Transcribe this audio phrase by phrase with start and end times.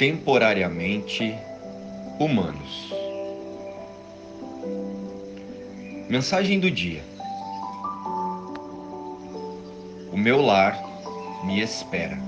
[0.00, 1.38] temporariamente
[2.18, 2.90] humanos.
[6.08, 7.02] Mensagem do dia.
[10.10, 10.74] O meu lar
[11.44, 12.18] me espera.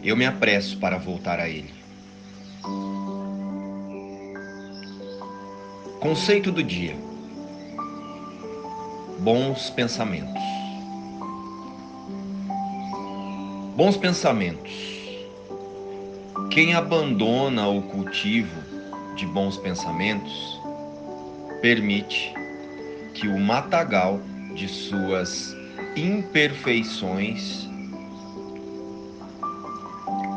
[0.00, 1.74] Eu me apresso para voltar a ele.
[5.98, 6.94] Conceito do dia:
[9.18, 10.59] Bons pensamentos.
[13.76, 14.72] Bons pensamentos.
[16.50, 18.60] Quem abandona o cultivo
[19.16, 20.60] de bons pensamentos
[21.62, 22.34] permite
[23.14, 24.20] que o matagal
[24.54, 25.54] de suas
[25.96, 27.68] imperfeições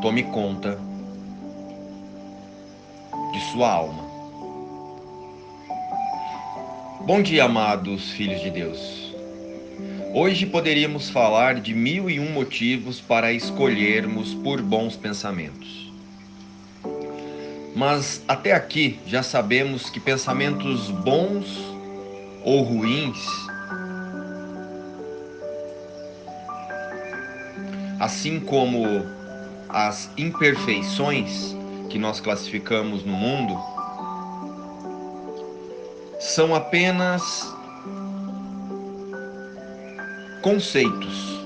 [0.02, 0.80] tome conta
[3.32, 4.04] de sua alma.
[7.06, 9.03] Bom dia, amados filhos de Deus.
[10.16, 15.92] Hoje poderíamos falar de mil e um motivos para escolhermos por bons pensamentos.
[17.76, 21.58] Mas até aqui já sabemos que pensamentos bons
[22.44, 23.18] ou ruins,
[28.00, 28.86] assim como
[29.68, 31.56] as imperfeições
[31.90, 33.60] que nós classificamos no mundo,
[36.20, 37.53] são apenas
[40.44, 41.40] conceitos,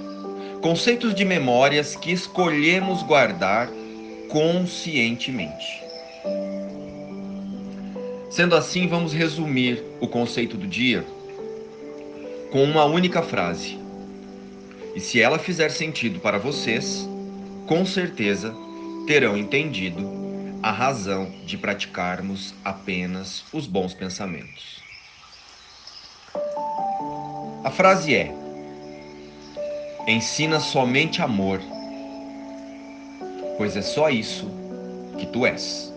[0.60, 3.70] conceitos de memórias que escolhemos guardar
[4.28, 5.84] conscientemente.
[8.32, 11.06] Sendo assim, vamos resumir o conceito do dia
[12.52, 13.80] com uma única frase.
[14.96, 17.08] E se ela fizer sentido para vocês,
[17.68, 18.52] com certeza
[19.06, 20.10] terão entendido
[20.64, 24.82] a razão de praticarmos apenas os bons pensamentos.
[27.64, 28.47] A frase é:
[30.08, 31.60] Ensina somente amor,
[33.58, 34.50] pois é só isso
[35.18, 35.94] que tu és.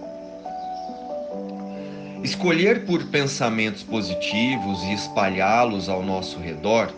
[2.24, 6.92] Escolher por pensamentos positivos e espalhá-los ao nosso redor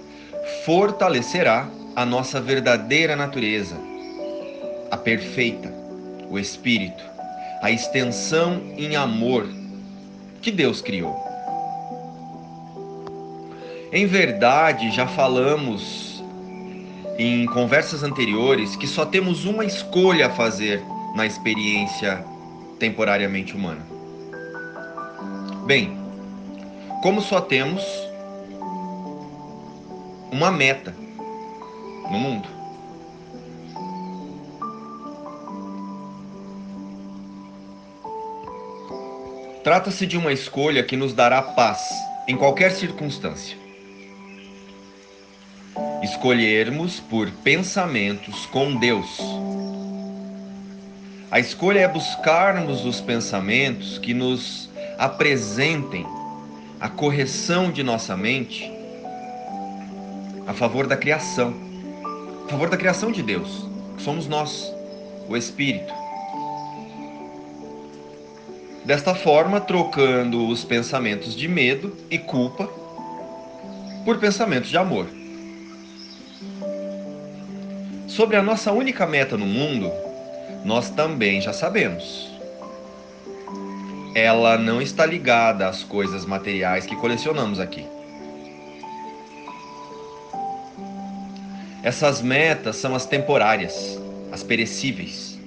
[0.65, 3.77] fortalecerá a nossa verdadeira natureza,
[4.91, 5.71] a perfeita,
[6.31, 7.05] o espírito,
[7.61, 9.47] a extensão em amor
[10.41, 11.23] que Deus criou.
[13.93, 16.12] Em verdade, já falamos
[17.19, 20.83] em conversas anteriores que só temos uma escolha a fazer
[21.15, 22.25] na experiência
[22.79, 23.93] temporariamente humana
[25.65, 25.97] Bem,
[27.03, 27.85] como só temos
[30.33, 30.93] uma meta
[32.11, 32.49] no mundo,
[39.63, 41.81] trata-se de uma escolha que nos dará paz
[42.27, 43.62] em qualquer circunstância.
[46.03, 49.21] Escolhermos por pensamentos com Deus.
[51.31, 54.69] A escolha é buscarmos os pensamentos que nos
[54.99, 56.05] apresentem
[56.81, 58.69] a correção de nossa mente
[60.45, 61.55] a favor da criação,
[62.47, 63.65] a favor da criação de Deus,
[63.97, 64.75] que somos nós,
[65.29, 65.95] o Espírito.
[68.85, 72.69] Desta forma, trocando os pensamentos de medo e culpa
[74.05, 75.22] por pensamentos de amor.
[78.17, 79.91] Sobre a nossa única meta no mundo,
[80.65, 82.33] nós também já sabemos
[84.15, 87.87] ela não está ligada às coisas materiais que colecionamos aqui.
[91.83, 93.99] Essas metas são as temporárias,
[94.31, 95.39] as perecíveis.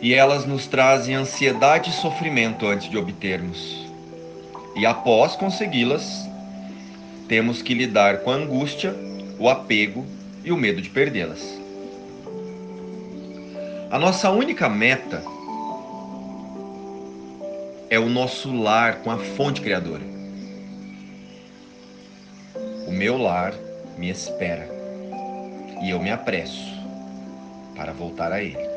[0.00, 3.86] E elas nos trazem ansiedade e sofrimento antes de obtermos.
[4.76, 6.28] E após consegui-las,
[7.26, 8.94] temos que lidar com a angústia,
[9.38, 10.04] o apego
[10.44, 11.58] e o medo de perdê-las.
[13.90, 15.22] A nossa única meta
[17.88, 20.02] é o nosso lar com a fonte criadora.
[22.86, 23.54] O meu lar
[23.96, 24.68] me espera
[25.82, 26.68] e eu me apresso
[27.74, 28.68] para voltar a ele.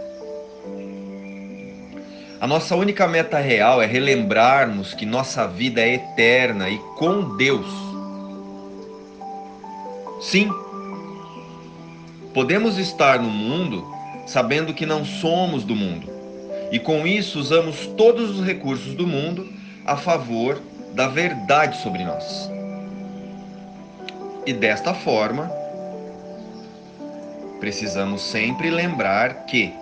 [2.40, 7.91] A nossa única meta real é relembrarmos que nossa vida é eterna e com Deus.
[10.21, 10.53] Sim,
[12.31, 13.83] podemos estar no mundo
[14.27, 16.07] sabendo que não somos do mundo
[16.71, 19.51] e com isso usamos todos os recursos do mundo
[19.83, 20.62] a favor
[20.94, 22.50] da verdade sobre nós.
[24.45, 25.51] E desta forma,
[27.59, 29.73] precisamos sempre lembrar que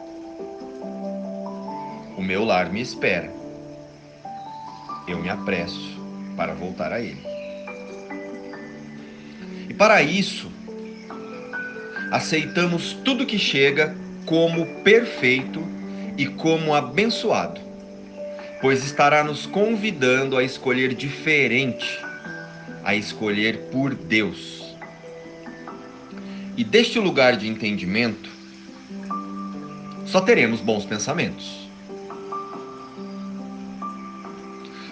[2.17, 3.29] o meu lar me espera.
[5.05, 5.99] Eu me apresso
[6.35, 7.28] para voltar a ele.
[9.79, 10.51] Para isso,
[12.11, 13.95] aceitamos tudo que chega
[14.25, 15.65] como perfeito
[16.17, 17.61] e como abençoado,
[18.59, 21.97] pois estará nos convidando a escolher diferente,
[22.83, 24.75] a escolher por Deus.
[26.57, 28.29] E deste lugar de entendimento,
[30.05, 31.69] só teremos bons pensamentos.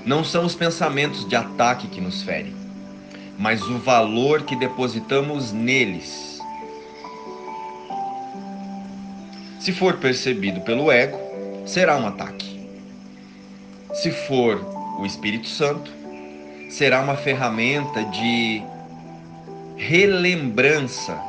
[0.06, 2.56] Não são os pensamentos de ataque que nos ferem,
[3.38, 6.42] mas o valor que depositamos neles.
[9.60, 11.20] Se for percebido pelo ego,
[11.66, 12.68] será um ataque.
[13.94, 14.64] Se for
[15.00, 15.92] o Espírito Santo,
[16.70, 18.64] será uma ferramenta de
[19.76, 21.20] relembrança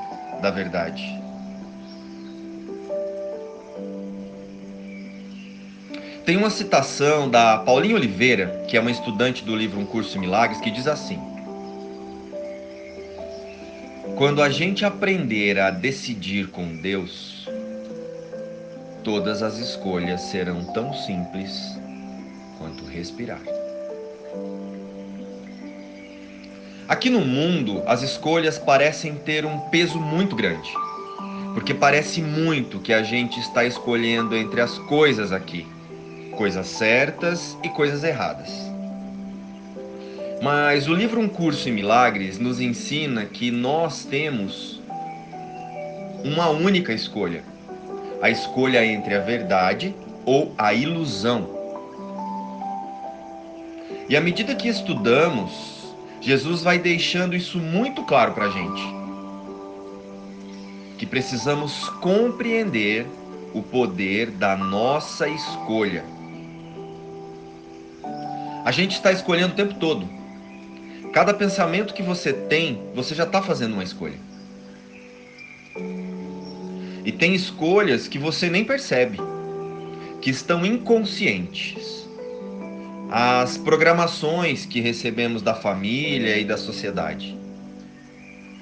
[0.40, 1.18] da verdade.
[6.24, 10.20] Tem uma citação da Paulinha Oliveira, que é uma estudante do livro Um Curso em
[10.20, 11.18] Milagres, que diz assim:
[14.18, 17.48] Quando a gente aprender a decidir com Deus,
[19.04, 21.78] todas as escolhas serão tão simples
[22.58, 23.40] quanto respirar.
[26.88, 30.72] Aqui no mundo, as escolhas parecem ter um peso muito grande,
[31.54, 35.64] porque parece muito que a gente está escolhendo entre as coisas aqui
[36.38, 38.67] coisas certas e coisas erradas.
[40.40, 44.80] Mas o livro Um Curso em Milagres nos ensina que nós temos
[46.24, 47.42] uma única escolha:
[48.22, 49.94] a escolha entre a verdade
[50.24, 51.56] ou a ilusão.
[54.08, 58.82] E à medida que estudamos, Jesus vai deixando isso muito claro para a gente.
[60.96, 63.06] Que precisamos compreender
[63.52, 66.04] o poder da nossa escolha
[68.68, 70.06] a gente está escolhendo o tempo todo.
[71.12, 74.18] Cada pensamento que você tem, você já está fazendo uma escolha.
[77.04, 79.18] E tem escolhas que você nem percebe,
[80.20, 82.06] que estão inconscientes.
[83.10, 87.36] As programações que recebemos da família e da sociedade.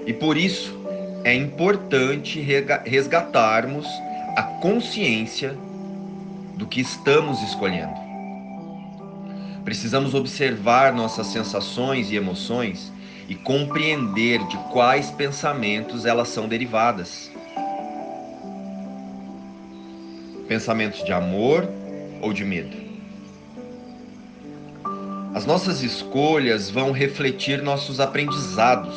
[0.06, 0.78] E por isso
[1.24, 2.40] é importante
[2.84, 3.86] resgatarmos
[4.36, 5.56] a consciência
[6.56, 8.05] do que estamos escolhendo.
[9.66, 12.92] Precisamos observar nossas sensações e emoções
[13.28, 17.28] e compreender de quais pensamentos elas são derivadas.
[20.46, 21.68] Pensamentos de amor
[22.22, 22.76] ou de medo.
[25.34, 28.94] As nossas escolhas vão refletir nossos aprendizados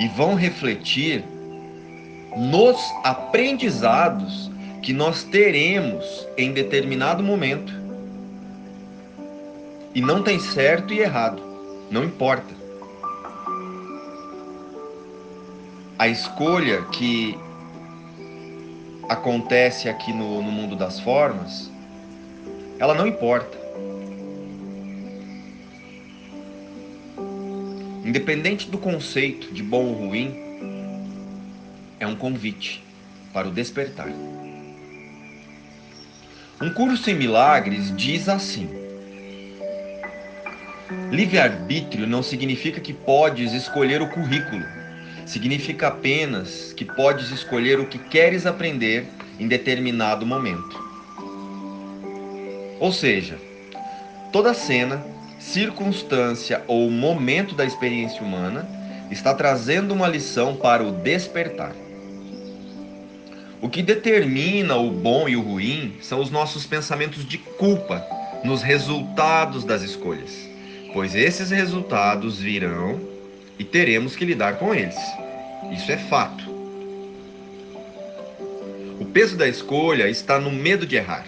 [0.00, 1.22] e vão refletir
[2.36, 4.50] nos aprendizados
[4.82, 7.72] que nós teremos em determinado momento.
[9.94, 11.42] E não tem certo e errado,
[11.90, 12.54] não importa.
[15.98, 17.36] A escolha que
[19.08, 21.70] acontece aqui no, no mundo das formas,
[22.78, 23.58] ela não importa.
[28.04, 30.34] Independente do conceito de bom ou ruim,
[31.98, 32.82] é um convite
[33.32, 34.08] para o despertar.
[36.62, 38.68] Um curso em milagres diz assim:
[41.10, 44.62] Livre-arbítrio não significa que podes escolher o currículo.
[45.24, 49.06] Significa apenas que podes escolher o que queres aprender
[49.38, 50.78] em determinado momento.
[52.78, 53.38] Ou seja,
[54.30, 55.02] toda cena,
[55.38, 58.68] circunstância ou momento da experiência humana
[59.10, 61.72] está trazendo uma lição para o despertar.
[63.62, 68.02] O que determina o bom e o ruim são os nossos pensamentos de culpa
[68.42, 70.48] nos resultados das escolhas,
[70.94, 72.98] pois esses resultados virão
[73.58, 74.96] e teremos que lidar com eles.
[75.70, 76.48] Isso é fato.
[78.98, 81.26] O peso da escolha está no medo de errar.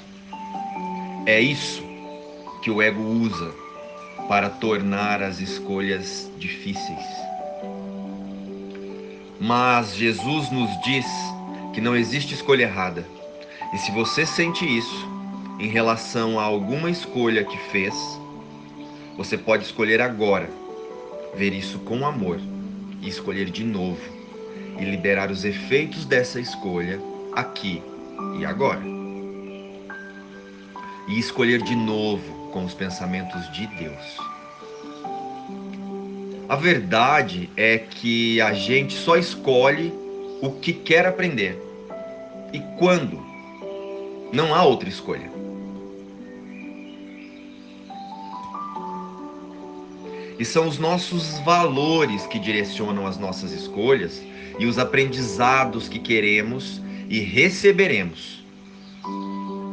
[1.26, 1.82] É isso
[2.62, 3.52] que o ego usa
[4.26, 7.04] para tornar as escolhas difíceis.
[9.38, 11.04] Mas Jesus nos diz
[11.72, 13.06] que não existe escolha errada.
[13.72, 15.08] E se você sente isso
[15.58, 17.94] em relação a alguma escolha que fez,
[19.16, 20.48] você pode escolher agora
[21.34, 22.38] ver isso com amor
[23.00, 24.00] e escolher de novo
[24.78, 27.00] e liberar os efeitos dessa escolha
[27.34, 27.82] aqui
[28.38, 28.82] e agora.
[31.08, 34.16] E escolher de novo com os pensamentos de Deus.
[36.48, 40.01] A verdade é que a gente só escolhe
[40.42, 41.56] o que quer aprender
[42.52, 43.22] e quando.
[44.32, 45.30] Não há outra escolha.
[50.38, 54.20] E são os nossos valores que direcionam as nossas escolhas
[54.58, 58.44] e os aprendizados que queremos e receberemos.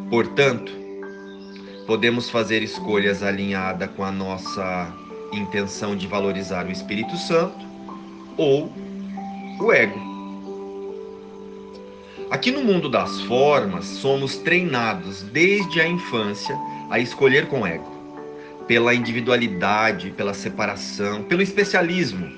[0.09, 0.71] Portanto,
[1.87, 4.93] podemos fazer escolhas alinhadas com a nossa
[5.33, 7.65] intenção de valorizar o Espírito Santo
[8.37, 8.71] ou
[9.59, 10.08] o ego.
[12.31, 16.55] Aqui no mundo das formas, somos treinados desde a infância
[16.87, 17.91] a escolher com ego,
[18.67, 22.29] pela individualidade, pela separação, pelo especialismo.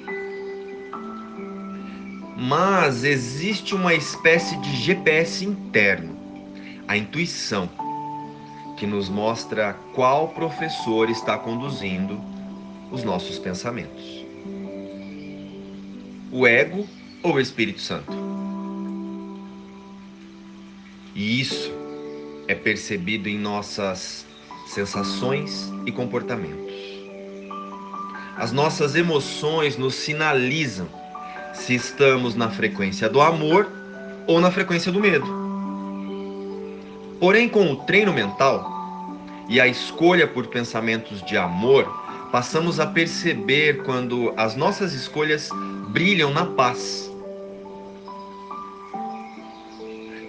[2.37, 6.17] Mas existe uma espécie de GPS interno,
[6.87, 7.69] a intuição,
[8.77, 12.19] que nos mostra qual professor está conduzindo
[12.91, 14.25] os nossos pensamentos.
[16.31, 16.87] O ego
[17.21, 18.30] ou o Espírito Santo?
[21.13, 21.71] E isso
[22.47, 24.25] é percebido em nossas
[24.67, 26.71] sensações e comportamentos.
[28.37, 30.87] As nossas emoções nos sinalizam
[31.53, 33.69] se estamos na frequência do amor
[34.25, 35.27] ou na frequência do medo.
[37.19, 41.85] Porém, com o treino mental e a escolha por pensamentos de amor,
[42.31, 45.49] passamos a perceber quando as nossas escolhas
[45.89, 47.10] brilham na paz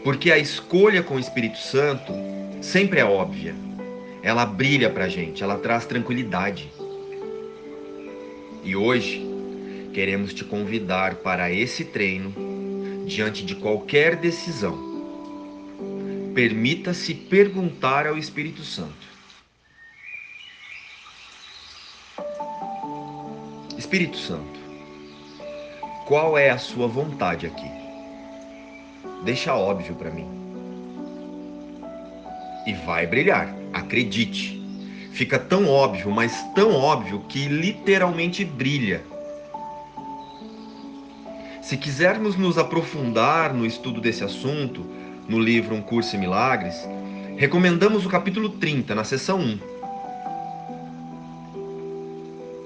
[0.05, 2.13] Porque a escolha com o Espírito Santo
[2.61, 3.55] sempre é óbvia.
[4.23, 6.71] Ela brilha para a gente, ela traz tranquilidade.
[8.65, 9.25] E hoje
[9.93, 12.33] queremos te convidar para esse treino
[13.07, 14.91] diante de qualquer decisão.
[16.35, 19.07] Permita-se perguntar ao Espírito Santo:
[23.77, 24.61] Espírito Santo,
[26.07, 27.82] qual é a sua vontade aqui?
[29.25, 30.27] Deixa óbvio para mim.
[32.67, 34.61] E vai brilhar, acredite.
[35.13, 39.03] Fica tão óbvio, mas tão óbvio que literalmente brilha.
[41.61, 44.85] Se quisermos nos aprofundar no estudo desse assunto,
[45.29, 46.77] no livro Um Curso em Milagres,
[47.37, 49.59] recomendamos o capítulo 30, na seção 1.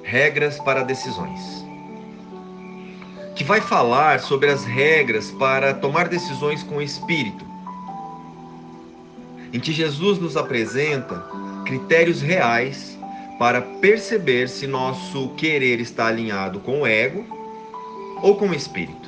[0.03, 1.66] Regras para decisões
[3.37, 7.45] que vai falar sobre as regras para tomar decisões com o espírito.
[9.53, 11.23] Em que Jesus nos apresenta
[11.67, 12.99] critérios reais
[13.39, 17.27] para perceber se nosso querer está alinhado com o ego
[18.23, 19.07] ou com o espírito.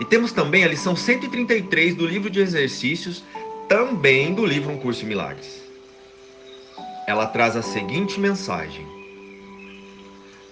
[0.00, 3.24] E temos também a lição 133 do livro de exercícios,
[3.68, 5.62] também do livro Um Curso em Milagres.
[7.06, 8.86] Ela traz a seguinte mensagem: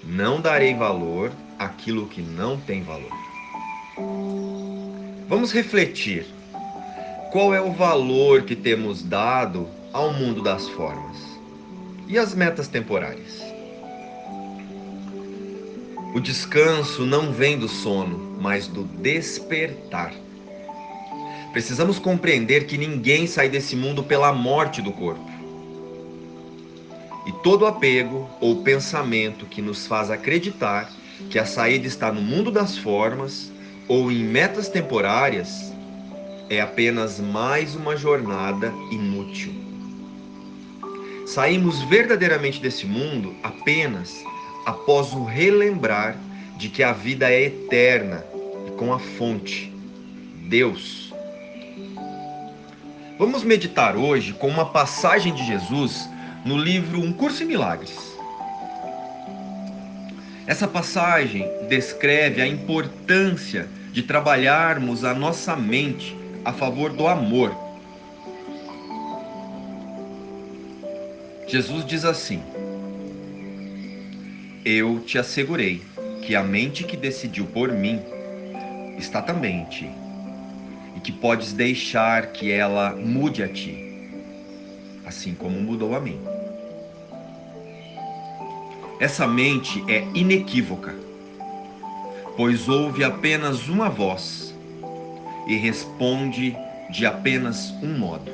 [0.04, 3.12] Não darei valor aquilo que não tem valor.
[5.28, 6.26] Vamos refletir.
[7.30, 11.16] Qual é o valor que temos dado ao mundo das formas
[12.09, 13.40] e as metas temporárias?
[16.14, 20.12] O descanso não vem do sono, mas do despertar.
[21.52, 25.30] Precisamos compreender que ninguém sai desse mundo pela morte do corpo.
[27.25, 30.91] E todo apego ou pensamento que nos faz acreditar
[31.31, 33.52] que a saída está no mundo das formas
[33.88, 35.73] ou em metas temporárias
[36.50, 39.55] é apenas mais uma jornada inútil.
[41.26, 44.23] Saímos verdadeiramente desse mundo apenas
[44.67, 46.17] após o relembrar
[46.57, 48.25] de que a vida é eterna
[48.67, 49.73] e com a fonte,
[50.49, 51.12] Deus.
[53.19, 56.09] Vamos meditar hoje com uma passagem de Jesus
[56.44, 57.96] no livro Um Curso em Milagres.
[60.46, 67.54] Essa passagem descreve a importância de trabalharmos a nossa mente a favor do amor.
[71.46, 72.42] Jesus diz assim:
[74.64, 75.82] Eu te assegurei
[76.22, 78.00] que a mente que decidiu por mim
[78.99, 79.90] está também em ti,
[80.96, 83.91] e que podes deixar que ela mude a ti,
[85.12, 86.19] assim como mudou a mim.
[88.99, 90.95] Essa mente é inequívoca,
[92.35, 94.54] pois ouve apenas uma voz
[95.47, 96.57] e responde
[96.90, 98.33] de apenas um modo: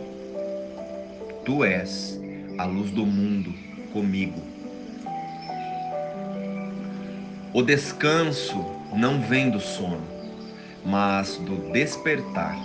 [1.44, 2.20] Tu és
[2.58, 3.52] a luz do mundo
[3.92, 4.40] comigo.
[7.52, 10.06] O descanso não vem do sono,
[10.84, 12.56] mas do despertar.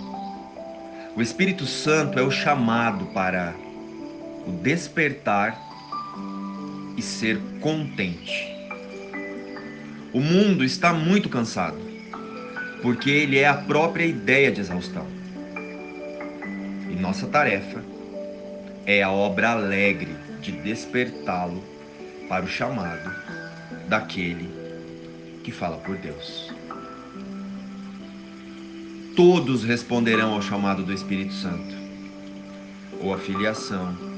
[1.16, 3.54] O Espírito Santo é o chamado para
[4.46, 5.58] o despertar
[6.96, 8.52] e ser contente.
[10.12, 11.78] O mundo está muito cansado,
[12.82, 15.06] porque ele é a própria ideia de exaustão.
[16.90, 17.82] E nossa tarefa
[18.86, 21.64] é a obra alegre de despertá-lo
[22.28, 23.10] para o chamado
[23.88, 24.48] daquele
[25.42, 26.52] que fala por Deus.
[29.16, 31.74] Todos responderão ao chamado do Espírito Santo.
[33.00, 34.13] Ou a filiação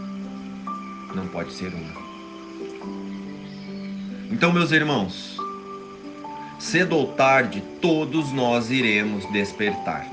[1.15, 2.07] não pode ser uma.
[4.31, 5.37] Então, meus irmãos,
[6.59, 10.07] cedo ou tarde, todos nós iremos despertar.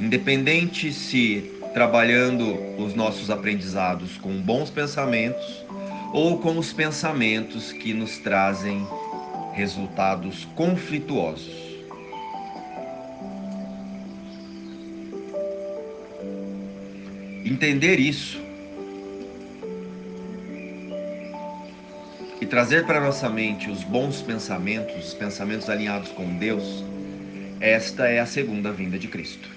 [0.00, 5.64] Independente se trabalhando os nossos aprendizados com bons pensamentos
[6.12, 8.86] ou com os pensamentos que nos trazem
[9.52, 11.64] resultados conflituosos.
[17.44, 18.43] Entender isso
[22.44, 26.84] e trazer para nossa mente os bons pensamentos, os pensamentos alinhados com Deus,
[27.58, 29.48] esta é a segunda vinda de Cristo.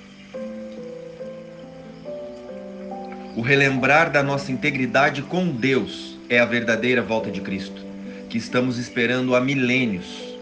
[3.36, 7.86] O relembrar da nossa integridade com Deus é a verdadeira volta de Cristo,
[8.30, 10.38] que estamos esperando há milênios.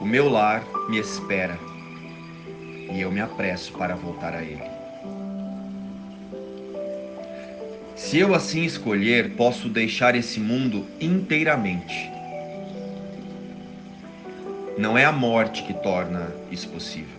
[0.00, 1.58] O meu lar me espera
[2.90, 4.75] e eu me apresso para voltar a Ele.
[7.96, 12.14] Se eu assim escolher, posso deixar esse mundo inteiramente
[14.78, 17.18] não é a morte que torna isso possível,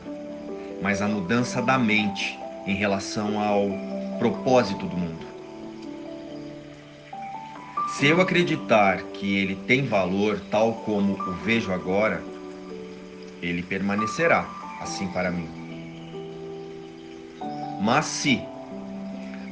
[0.79, 3.67] mas a mudança da mente em relação ao
[4.19, 5.25] propósito do mundo.
[7.89, 12.21] Se eu acreditar que ele tem valor tal como o vejo agora,
[13.41, 14.47] ele permanecerá
[14.79, 15.49] assim para mim.
[17.81, 18.39] Mas se,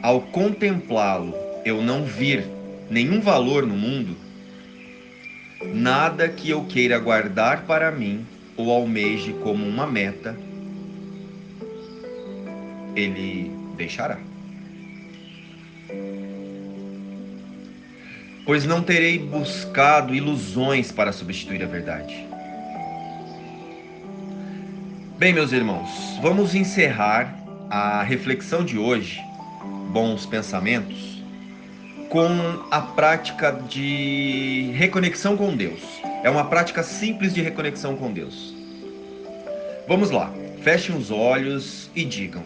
[0.06, 1.34] ao contemplá-lo,
[1.66, 2.46] eu não vir
[2.92, 4.16] nenhum valor no mundo,
[5.74, 8.24] nada que eu queira guardar para mim
[8.56, 10.38] ou almeje como uma meta,
[12.96, 14.20] ele deixará.
[18.46, 22.28] Pois não terei buscado ilusões para substituir a verdade.
[25.18, 25.90] Bem, meus irmãos,
[26.22, 27.36] vamos encerrar
[27.72, 29.20] a reflexão de hoje,
[29.96, 31.24] bons pensamentos,
[32.10, 32.28] com
[32.70, 35.80] a prática de reconexão com Deus.
[36.22, 38.54] É uma prática simples de reconexão com Deus.
[39.88, 40.30] Vamos lá,
[40.62, 42.44] fechem os olhos e digam: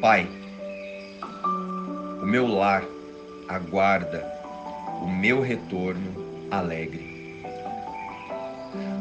[0.00, 0.26] Pai,
[2.22, 2.84] o meu lar
[3.46, 4.24] aguarda
[5.02, 7.44] o meu retorno alegre.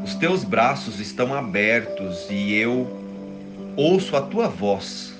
[0.04, 2.86] Os teus braços estão abertos e eu
[3.78, 5.13] ouço a tua voz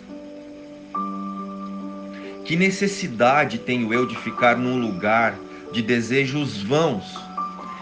[2.46, 5.38] que necessidade tenho eu de ficar num lugar
[5.72, 7.16] de desejos vãos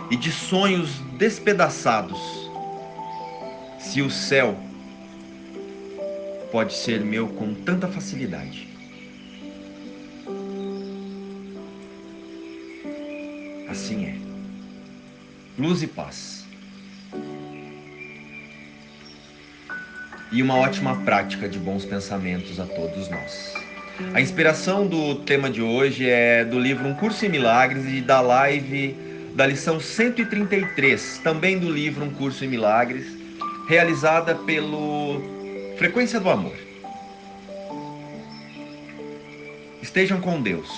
[0.10, 2.20] e de sonhos despedaçados,
[3.80, 4.58] se o céu
[6.52, 8.68] pode ser meu com tanta facilidade?
[13.70, 14.16] Assim é.
[15.58, 16.46] Luz e paz.
[20.32, 23.61] E uma ótima prática de bons pensamentos a todos nós.
[24.14, 28.22] A inspiração do tema de hoje é do livro Um Curso em Milagres e da
[28.22, 28.96] live
[29.36, 33.06] da lição 133, também do livro Um Curso em Milagres,
[33.68, 35.22] realizada pelo
[35.78, 36.56] Frequência do Amor.
[39.82, 40.70] Estejam com Deus,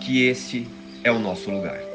[0.00, 0.66] que esse
[1.02, 1.89] é o nosso lugar.